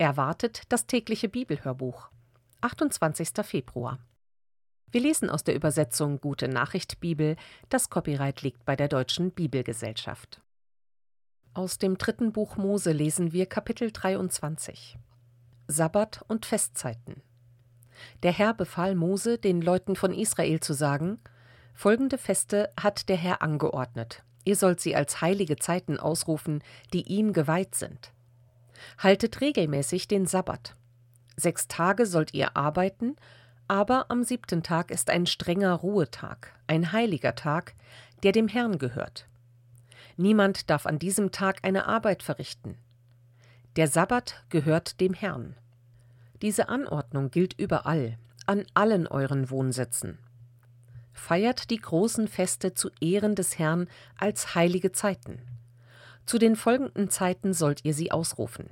[0.00, 2.08] Erwartet das tägliche Bibelhörbuch.
[2.62, 3.32] 28.
[3.42, 3.98] Februar.
[4.90, 7.36] Wir lesen aus der Übersetzung Gute Nachricht Bibel.
[7.68, 10.40] Das Copyright liegt bei der Deutschen Bibelgesellschaft.
[11.52, 14.96] Aus dem dritten Buch Mose lesen wir Kapitel 23.
[15.66, 17.20] Sabbat und Festzeiten.
[18.22, 21.20] Der Herr befahl Mose, den Leuten von Israel zu sagen:
[21.74, 24.22] Folgende Feste hat der Herr angeordnet.
[24.46, 26.64] Ihr sollt sie als heilige Zeiten ausrufen,
[26.94, 28.14] die ihm geweiht sind.
[28.98, 30.74] Haltet regelmäßig den Sabbat.
[31.36, 33.16] Sechs Tage sollt ihr arbeiten,
[33.68, 37.74] aber am siebten Tag ist ein strenger Ruhetag, ein heiliger Tag,
[38.22, 39.26] der dem Herrn gehört.
[40.16, 42.76] Niemand darf an diesem Tag eine Arbeit verrichten.
[43.76, 45.54] Der Sabbat gehört dem Herrn.
[46.42, 50.18] Diese Anordnung gilt überall, an allen euren Wohnsitzen.
[51.12, 53.88] Feiert die großen Feste zu Ehren des Herrn
[54.18, 55.40] als heilige Zeiten.
[56.30, 58.70] Zu den folgenden Zeiten sollt ihr sie ausrufen.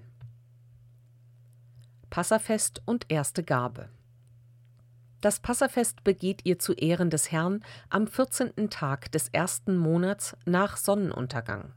[2.09, 3.89] Passafest und erste Gabe.
[5.21, 8.71] Das Passafest begeht ihr zu Ehren des Herrn am 14.
[8.71, 11.73] Tag des ersten Monats nach Sonnenuntergang.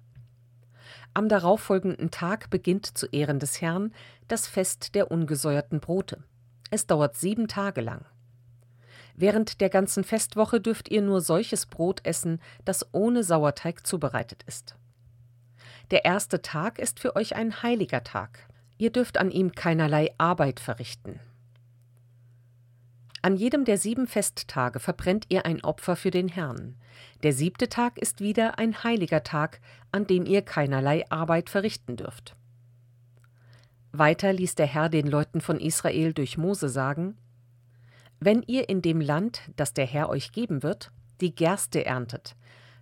[1.15, 3.91] Am darauffolgenden Tag beginnt zu Ehren des Herrn
[4.27, 6.23] das Fest der ungesäuerten Brote.
[6.69, 8.05] Es dauert sieben Tage lang.
[9.15, 14.75] Während der ganzen Festwoche dürft ihr nur solches Brot essen, das ohne Sauerteig zubereitet ist.
[15.91, 18.47] Der erste Tag ist für euch ein heiliger Tag.
[18.77, 21.19] Ihr dürft an ihm keinerlei Arbeit verrichten.
[23.21, 26.77] An jedem der sieben Festtage verbrennt ihr ein Opfer für den Herrn.
[27.23, 29.59] Der siebte Tag ist wieder ein heiliger Tag,
[29.91, 32.35] an dem ihr keinerlei Arbeit verrichten dürft.
[33.91, 37.17] Weiter ließ der Herr den Leuten von Israel durch Mose sagen:
[38.21, 42.37] Wenn ihr in dem Land, das der Herr euch geben wird, die Gerste erntet,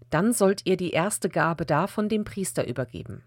[0.09, 3.23] dann sollt ihr die erste Gabe davon dem Priester übergeben.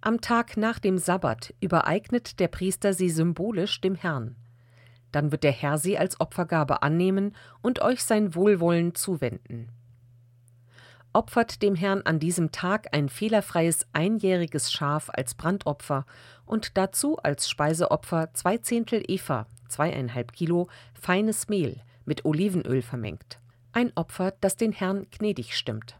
[0.00, 4.36] Am Tag nach dem Sabbat übereignet der Priester sie symbolisch dem Herrn.
[5.12, 9.68] Dann wird der Herr sie als Opfergabe annehmen und euch sein Wohlwollen zuwenden.
[11.12, 16.06] Opfert dem Herrn an diesem Tag ein fehlerfreies einjähriges Schaf als Brandopfer
[16.46, 23.38] und dazu als Speiseopfer zwei Zehntel Eva, zweieinhalb Kilo, feines Mehl mit Olivenöl vermengt
[23.72, 25.96] ein Opfer, das den Herrn gnädig stimmt.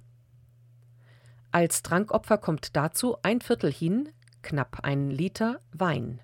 [1.50, 4.08] Als Trankopfer kommt dazu ein Viertel hin,
[4.42, 6.20] knapp ein Liter Wein.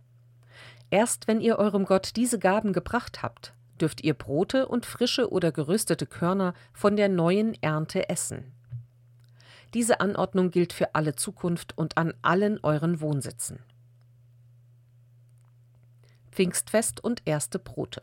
[0.90, 5.52] Erst wenn ihr eurem Gott diese Gaben gebracht habt, dürft ihr Brote und frische oder
[5.52, 8.52] geröstete Körner von der neuen Ernte essen.
[9.74, 13.60] Diese Anordnung gilt für alle Zukunft und an allen euren Wohnsitzen.
[16.32, 18.02] Pfingstfest und erste Brote.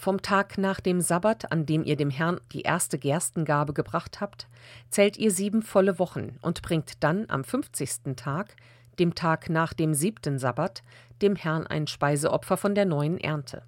[0.00, 4.48] Vom Tag nach dem Sabbat, an dem ihr dem Herrn die erste Gerstengabe gebracht habt,
[4.88, 8.56] zählt ihr sieben volle Wochen und bringt dann am fünfzigsten Tag,
[8.98, 10.82] dem Tag nach dem siebten Sabbat,
[11.20, 13.62] dem Herrn ein Speiseopfer von der neuen Ernte.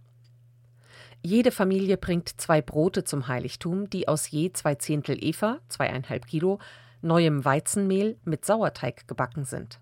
[1.21, 6.61] Jede Familie bringt zwei Brote zum Heiligtum, die aus je zwei Zehntel Eva, zweieinhalb Kilo,
[7.03, 9.81] neuem Weizenmehl mit Sauerteig gebacken sind.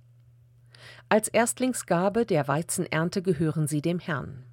[1.08, 4.46] Als Erstlingsgabe der Weizenernte gehören sie dem Herrn.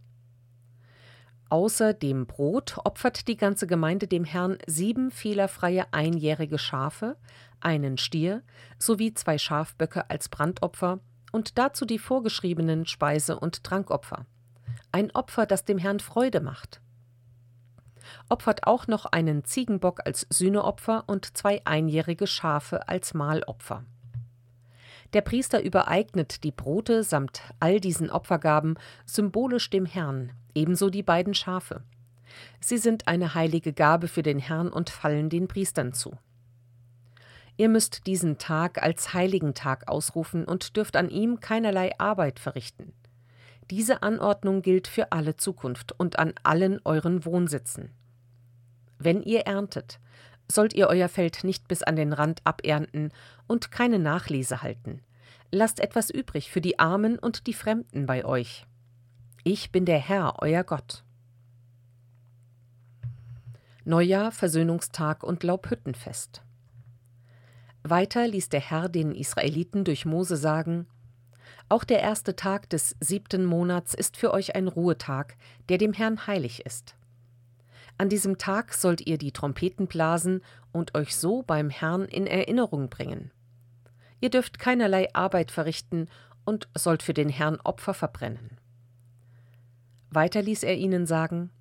[1.50, 7.16] Außer dem Brot opfert die ganze Gemeinde dem Herrn sieben fehlerfreie einjährige Schafe,
[7.62, 8.44] einen Stier
[8.78, 11.00] sowie zwei Schafböcke als Brandopfer
[11.31, 14.25] und dazu die vorgeschriebenen Speise- und Trankopfer.
[14.91, 16.81] Ein Opfer, das dem Herrn Freude macht.
[18.29, 23.84] Opfert auch noch einen Ziegenbock als Sühneopfer und zwei einjährige Schafe als Mahlopfer.
[25.14, 31.34] Der Priester übereignet die Brote samt all diesen Opfergaben symbolisch dem Herrn, ebenso die beiden
[31.34, 31.84] Schafe.
[32.59, 36.18] Sie sind eine heilige Gabe für den Herrn und fallen den Priestern zu.
[37.56, 42.94] Ihr müsst diesen Tag als heiligen Tag ausrufen und dürft an ihm keinerlei Arbeit verrichten.
[43.69, 47.91] Diese Anordnung gilt für alle Zukunft und an allen euren Wohnsitzen.
[49.00, 50.00] Wenn ihr erntet,
[50.50, 53.12] sollt ihr euer Feld nicht bis an den Rand abernten
[53.47, 55.01] und keine Nachlese halten.
[55.51, 58.66] Lasst etwas übrig für die Armen und die Fremden bei euch.
[59.49, 61.05] Ich bin der Herr, euer Gott.
[63.85, 66.41] Neujahr, Versöhnungstag und Laubhüttenfest.
[67.82, 70.85] Weiter ließ der Herr den Israeliten durch Mose sagen:
[71.70, 75.38] Auch der erste Tag des siebten Monats ist für euch ein Ruhetag,
[75.70, 76.97] der dem Herrn heilig ist.
[77.97, 80.41] An diesem Tag sollt ihr die Trompeten blasen
[80.73, 83.32] und euch so beim Herrn in Erinnerung bringen.
[84.20, 86.09] Ihr dürft keinerlei Arbeit verrichten
[86.43, 88.56] und sollt für den Herrn Opfer verbrennen.
[90.09, 91.51] Weiter ließ er ihnen sagen,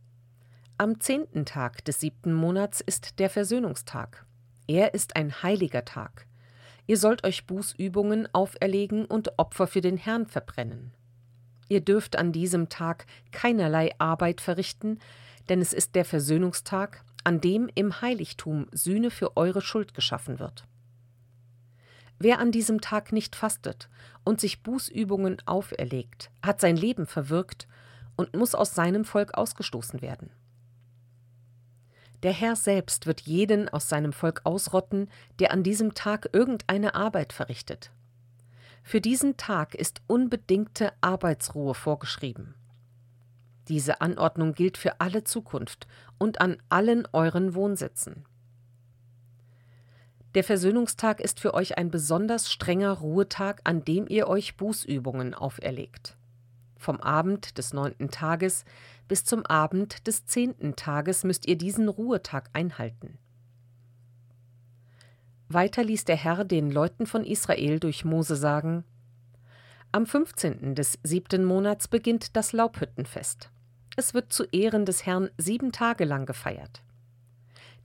[0.79, 4.27] Am zehnten Tag des siebten Monats ist der Versöhnungstag.
[4.67, 6.27] Er ist ein heiliger Tag.
[6.87, 10.93] Ihr sollt euch Bußübungen auferlegen und Opfer für den Herrn verbrennen.
[11.69, 15.01] Ihr dürft an diesem Tag keinerlei Arbeit verrichten,
[15.49, 20.65] denn es ist der Versöhnungstag, an dem im Heiligtum Sühne für eure Schuld geschaffen wird.
[22.19, 23.89] Wer an diesem Tag nicht fastet
[24.25, 27.67] und sich Bußübungen auferlegt, hat sein Leben verwirkt
[28.17, 30.31] und muss aus seinem Volk ausgestoßen werden.
[32.23, 35.09] Der Herr selbst wird jeden aus seinem Volk ausrotten,
[35.39, 37.91] der an diesem Tag irgendeine Arbeit verrichtet.
[38.83, 42.55] Für diesen Tag ist unbedingte Arbeitsruhe vorgeschrieben.
[43.69, 45.87] Diese Anordnung gilt für alle Zukunft
[46.19, 48.25] und an allen euren Wohnsitzen.
[50.35, 56.16] Der Versöhnungstag ist für euch ein besonders strenger Ruhetag, an dem ihr euch Bußübungen auferlegt.
[56.87, 58.65] Vom Abend des neunten Tages
[59.09, 63.19] bis zum Abend des zehnten Tages müsst ihr diesen Ruhetag einhalten.
[65.49, 68.85] Weiter ließ der Herr den Leuten von Israel durch Mose sagen:
[69.91, 70.77] Am 15.
[70.77, 73.51] des siebten Monats beginnt das Laubhüttenfest.
[73.97, 76.85] Es wird zu Ehren des Herrn sieben Tage lang gefeiert.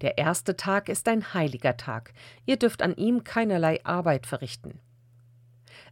[0.01, 2.13] Der erste Tag ist ein heiliger Tag,
[2.45, 4.79] ihr dürft an ihm keinerlei Arbeit verrichten.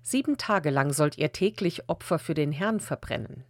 [0.01, 3.43] Sieben Tage lang sollt ihr täglich Opfer für den Herrn verbrennen.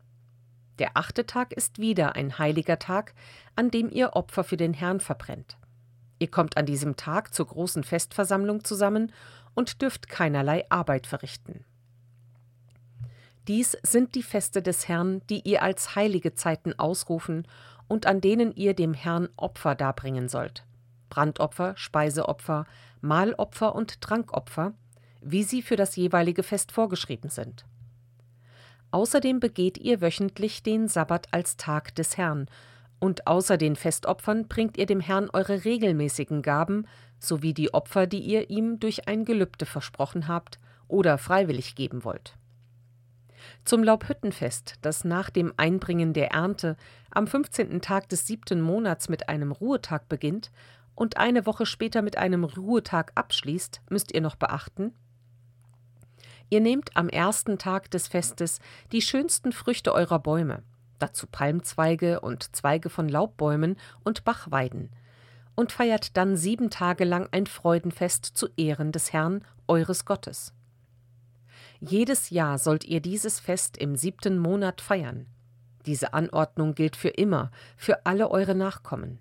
[0.79, 3.13] Der achte Tag ist wieder ein heiliger Tag,
[3.55, 5.57] an dem ihr Opfer für den Herrn verbrennt.
[6.19, 9.11] Ihr kommt an diesem Tag zur großen Festversammlung zusammen
[9.55, 11.65] und dürft keinerlei Arbeit verrichten.
[13.47, 17.47] Dies sind die Feste des Herrn, die ihr als heilige Zeiten ausrufen
[17.87, 20.65] und an denen ihr dem Herrn Opfer darbringen sollt.
[21.09, 22.65] Brandopfer, Speiseopfer,
[23.01, 24.73] Mahlopfer und Trankopfer,
[25.21, 27.65] wie sie für das jeweilige Fest vorgeschrieben sind.
[28.91, 32.47] Außerdem begeht ihr wöchentlich den Sabbat als Tag des Herrn,
[32.99, 36.85] und außer den Festopfern bringt ihr dem Herrn eure regelmäßigen Gaben
[37.17, 42.37] sowie die Opfer, die ihr ihm durch ein Gelübde versprochen habt oder freiwillig geben wollt.
[43.63, 46.75] Zum Laubhüttenfest, das nach dem Einbringen der Ernte
[47.11, 47.81] am 15.
[47.81, 50.51] Tag des siebten Monats mit einem Ruhetag beginnt
[50.95, 54.93] und eine Woche später mit einem Ruhetag abschließt, müsst ihr noch beachten,
[56.49, 58.59] Ihr nehmt am ersten Tag des Festes
[58.91, 60.63] die schönsten Früchte eurer Bäume,
[60.97, 64.89] dazu Palmzweige und Zweige von Laubbäumen und Bachweiden,
[65.55, 70.53] und feiert dann sieben Tage lang ein Freudenfest zu Ehren des Herrn, eures Gottes.
[71.81, 75.27] Jedes Jahr sollt ihr dieses Fest im siebten Monat feiern.
[75.85, 79.19] Diese Anordnung gilt für immer, für alle eure Nachkommen.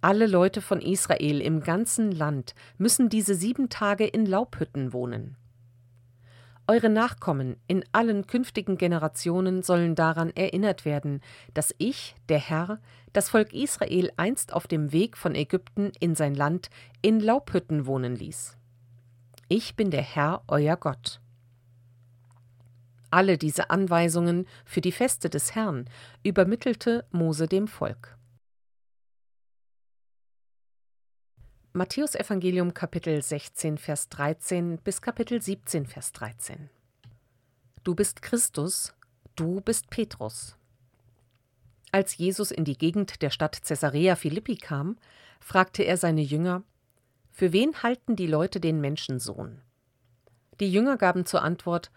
[0.00, 5.36] Alle Leute von Israel im ganzen Land müssen diese sieben Tage in Laubhütten wohnen.
[6.68, 11.20] Eure Nachkommen in allen künftigen Generationen sollen daran erinnert werden,
[11.54, 12.78] dass ich, der Herr,
[13.12, 16.70] das Volk Israel einst auf dem Weg von Ägypten in sein Land
[17.02, 18.56] in Laubhütten wohnen ließ.
[19.48, 21.20] Ich bin der Herr, euer Gott.
[23.10, 25.84] Alle diese Anweisungen für die Feste des Herrn
[26.22, 28.16] übermittelte Mose dem Volk.
[31.74, 36.68] Matthäus Evangelium Kapitel 16 Vers 13 bis Kapitel 17 Vers 13
[37.82, 38.92] Du bist Christus,
[39.36, 40.54] du bist Petrus.
[41.90, 44.98] Als Jesus in die Gegend der Stadt Caesarea Philippi kam,
[45.40, 46.62] fragte er seine Jünger:
[47.30, 49.62] Für wen halten die Leute den Menschensohn?
[50.60, 51.90] Die Jünger gaben zur Antwort: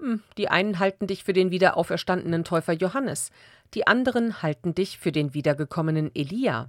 [0.00, 3.30] hm, die einen halten dich für den wiederauferstandenen Täufer Johannes,
[3.74, 6.68] die anderen halten dich für den wiedergekommenen Elia.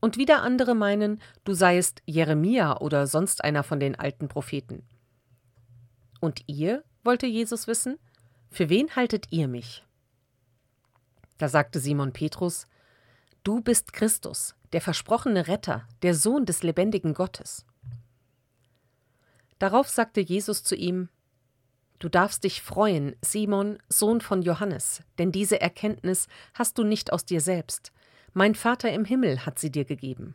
[0.00, 4.82] Und wieder andere meinen, du seiest Jeremia oder sonst einer von den alten Propheten.
[6.20, 7.98] Und ihr, wollte Jesus wissen,
[8.50, 9.84] für wen haltet ihr mich?
[11.38, 12.66] Da sagte Simon Petrus,
[13.42, 17.64] Du bist Christus, der versprochene Retter, der Sohn des lebendigen Gottes.
[19.58, 21.08] Darauf sagte Jesus zu ihm,
[21.98, 27.26] Du darfst dich freuen, Simon, Sohn von Johannes, denn diese Erkenntnis hast du nicht aus
[27.26, 27.92] dir selbst.
[28.32, 30.34] Mein Vater im Himmel hat sie dir gegeben.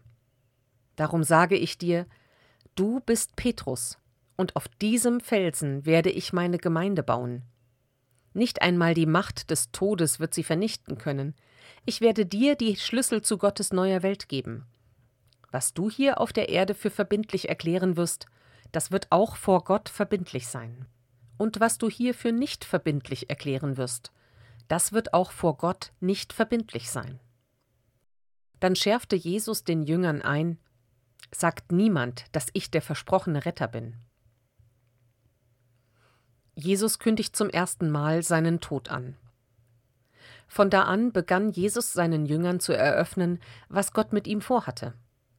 [0.96, 2.06] Darum sage ich dir,
[2.76, 3.98] du bist Petrus,
[4.38, 7.44] und auf diesem Felsen werde ich meine Gemeinde bauen.
[8.34, 11.36] Nicht einmal die Macht des Todes wird sie vernichten können.
[11.86, 14.66] Ich werde dir die Schlüssel zu Gottes neuer Welt geben.
[15.52, 18.26] Was du hier auf der Erde für verbindlich erklären wirst,
[18.74, 20.86] das wird auch vor Gott verbindlich sein
[21.38, 24.12] und was du hier für nicht verbindlich erklären wirst,
[24.68, 27.20] das wird auch vor Gott nicht verbindlich sein.
[28.66, 30.58] Dann schärfte Jesus den Jüngern ein,
[31.32, 33.94] sagt niemand, dass ich der versprochene Retter bin.
[36.56, 39.18] Jesus kündigt zum ersten Mal seinen Tod an.
[40.48, 44.96] Von da an begann Jesus seinen Jüngern zu eröffnen, was Gott mit ihm vorhatte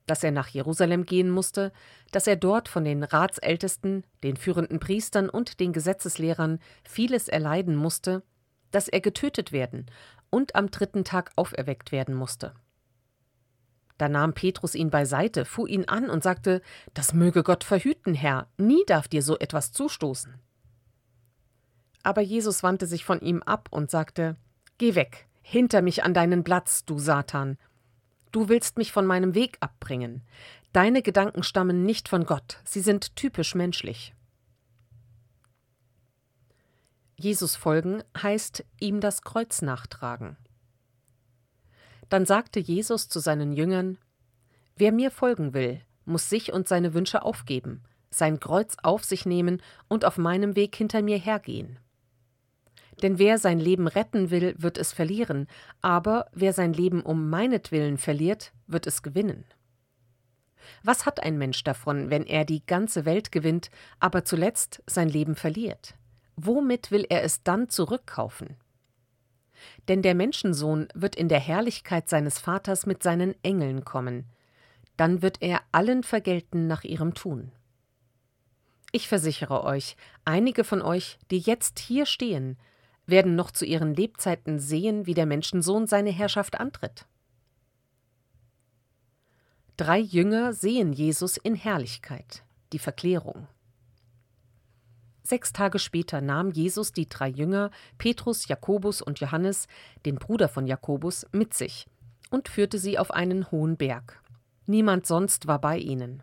[0.07, 1.73] dass er nach Jerusalem gehen musste,
[2.13, 8.23] dass er dort von den Ratsältesten, den führenden Priestern und den Gesetzeslehrern vieles erleiden musste,
[8.71, 9.87] dass er getötet werden
[10.31, 12.55] und am dritten Tag auferweckt werden musste.
[13.99, 16.61] Da nahm Petrus ihn beiseite, fuhr ihn an und sagte,
[16.95, 20.35] Das möge Gott verhüten, Herr, nie darf dir so etwas zustoßen.
[22.03, 24.37] Aber Jesus wandte sich von ihm ab und sagte,
[24.79, 27.59] Geh weg, hinter mich an deinen Platz, du Satan.
[28.33, 30.23] Du willst mich von meinem Weg abbringen.
[30.73, 34.15] Deine Gedanken stammen nicht von Gott, sie sind typisch menschlich.
[37.19, 40.37] Jesus folgen heißt ihm das Kreuz nachtragen.
[42.09, 43.99] Dann sagte Jesus zu seinen Jüngern
[44.77, 49.63] Wer mir folgen will, muss sich und seine Wünsche aufgeben, sein Kreuz auf sich nehmen
[49.89, 51.79] und auf meinem Weg hinter mir hergehen.
[53.03, 55.49] Denn wer sein Leben retten will, wird es verlieren,
[55.83, 59.45] aber wer sein Leben um meinetwillen verliert, wird es gewinnen.
[60.83, 63.71] Was hat ein Mensch davon, wenn er die ganze Welt gewinnt,
[64.01, 65.95] aber zuletzt sein Leben verliert?
[66.37, 68.57] Womit will er es dann zurückkaufen?
[69.89, 74.25] Denn der Menschensohn wird in der Herrlichkeit seines Vaters mit seinen Engeln kommen.
[74.97, 77.53] Dann wird er allen vergelten nach ihrem Tun.
[78.93, 82.57] Ich versichere euch, einige von euch, die jetzt hier stehen,
[83.07, 87.07] werden noch zu ihren Lebzeiten sehen, wie der Menschensohn seine Herrschaft antritt.
[89.77, 92.43] Drei Jünger sehen Jesus in Herrlichkeit,
[92.73, 93.47] die Verklärung.
[95.27, 99.67] Sechs Tage später nahm Jesus die drei Jünger, Petrus, Jakobus und Johannes,
[100.05, 101.89] den Bruder von Jakobus, mit sich
[102.31, 104.23] und führte sie auf einen hohen Berg.
[104.67, 106.23] Niemand sonst war bei ihnen.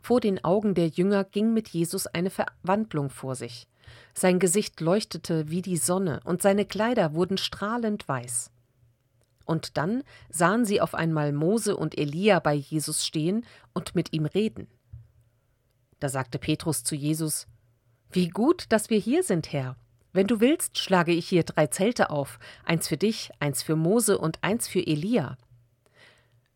[0.00, 3.66] Vor den Augen der Jünger ging mit Jesus eine Verwandlung vor sich.
[4.14, 8.52] Sein Gesicht leuchtete wie die Sonne und seine Kleider wurden strahlend weiß.
[9.44, 13.44] Und dann sahen sie auf einmal Mose und Elia bei Jesus stehen
[13.74, 14.68] und mit ihm reden.
[15.98, 17.48] Da sagte Petrus zu Jesus:
[18.12, 19.76] wie gut, dass wir hier sind, Herr.
[20.12, 24.18] Wenn du willst, schlage ich hier drei Zelte auf, eins für dich, eins für Mose
[24.18, 25.36] und eins für Elia.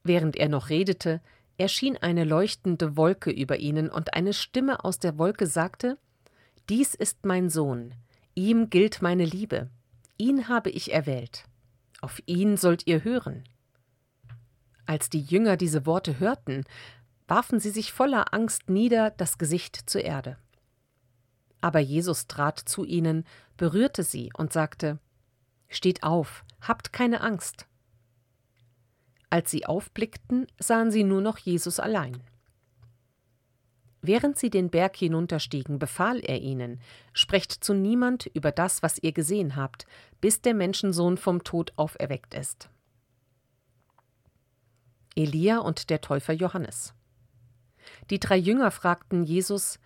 [0.03, 1.21] Während er noch redete,
[1.57, 5.99] erschien eine leuchtende Wolke über ihnen, und eine Stimme aus der Wolke sagte
[6.69, 7.95] Dies ist mein Sohn,
[8.35, 9.69] ihm gilt meine Liebe,
[10.17, 11.45] ihn habe ich erwählt,
[12.01, 13.45] auf ihn sollt ihr hören.
[14.87, 16.65] Als die Jünger diese Worte hörten,
[17.29, 20.37] warfen sie sich voller Angst nieder, das Gesicht zur Erde.
[21.65, 23.25] Aber Jesus trat zu ihnen,
[23.57, 24.99] berührte sie und sagte
[25.71, 27.67] Steht auf, habt keine Angst.
[29.31, 32.23] Als sie aufblickten, sahen sie nur noch Jesus allein.
[34.03, 36.81] Während sie den Berg hinunterstiegen, befahl er ihnen
[37.15, 39.87] Sprecht zu niemand über das, was ihr gesehen habt,
[40.21, 42.69] bis der Menschensohn vom Tod auferweckt ist.
[45.17, 46.93] Elia und der Täufer Johannes.
[48.11, 49.81] Die drei Jünger fragten Jesus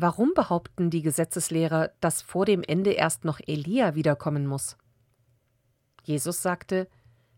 [0.00, 4.76] Warum behaupten die Gesetzeslehrer, dass vor dem Ende erst noch Elia wiederkommen muss?
[6.04, 6.88] Jesus sagte,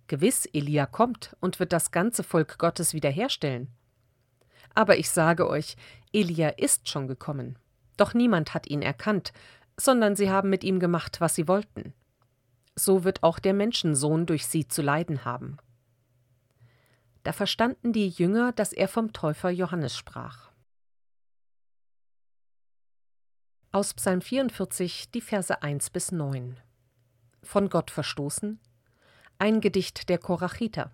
[0.09, 3.69] Gewiss, Elia kommt und wird das ganze Volk Gottes wiederherstellen.
[4.75, 5.77] Aber ich sage euch,
[6.13, 7.59] Elia ist schon gekommen.
[7.97, 9.33] Doch niemand hat ihn erkannt,
[9.79, 11.95] sondern sie haben mit ihm gemacht, was sie wollten.
[12.77, 15.57] So wird auch der Menschensohn durch sie zu leiden haben.
[17.23, 20.50] Da verstanden die Jünger, dass er vom Täufer Johannes sprach.
[23.73, 26.57] Aus Psalm 44 die Verse 1 bis 9.
[27.41, 28.59] Von Gott verstoßen.
[29.39, 30.91] Ein Gedicht der Korachiter.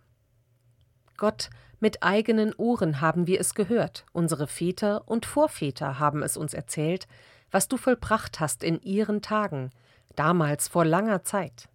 [1.17, 1.49] Gott,
[1.81, 7.09] mit eigenen Ohren haben wir es gehört, unsere Väter und Vorväter haben es uns erzählt,
[7.51, 9.71] was du vollbracht hast in ihren Tagen,
[10.15, 11.71] damals vor langer Zeit.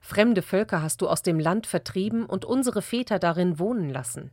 [0.00, 4.30] Fremde Völker hast du aus dem Land vertrieben und unsere Väter darin wohnen lassen.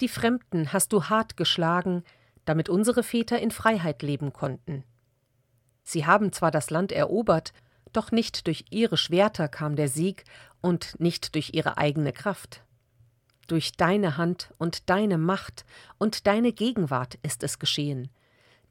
[0.00, 2.02] Die Fremden hast du hart geschlagen,
[2.44, 4.84] damit unsere Väter in Freiheit leben konnten.
[5.82, 7.52] Sie haben zwar das Land erobert,
[7.92, 10.24] doch nicht durch ihre Schwerter kam der Sieg
[10.60, 12.64] und nicht durch ihre eigene Kraft.
[13.46, 15.64] Durch deine Hand und deine Macht
[15.98, 18.08] und deine Gegenwart ist es geschehen,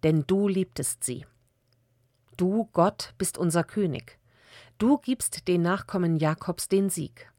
[0.02, 1.26] denn du liebtest sie.
[2.38, 4.18] Du, Gott, bist unser König.
[4.80, 7.32] Du gibst den Nachkommen Jakobs den Sieg.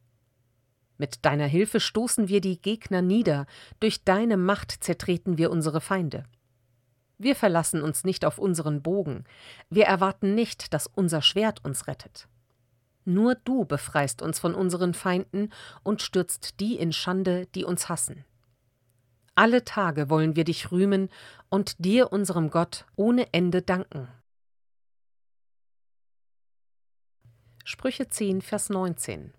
[0.97, 3.47] Mit deiner Hilfe stoßen wir die Gegner nieder,
[3.81, 6.25] durch deine Macht zertreten wir unsere Feinde.
[7.19, 9.25] Wir verlassen uns nicht auf unseren Bogen,
[9.71, 12.29] wir erwarten nicht, dass unser Schwert uns rettet.
[13.05, 15.51] Nur du befreist uns von unseren Feinden
[15.83, 18.25] und stürzt die in Schande, die uns hassen.
[19.35, 21.09] Alle Tage wollen wir dich rühmen
[21.51, 24.09] und dir, unserem Gott, ohne Ende danken.
[27.65, 29.33] Sprüche 10, Vers 19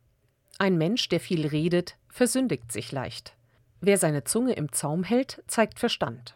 [0.58, 3.36] ein Mensch, der viel redet, versündigt sich leicht.
[3.82, 6.36] Wer seine Zunge im Zaum hält, zeigt Verstand.